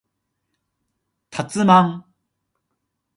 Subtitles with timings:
[1.29, 2.05] たつまん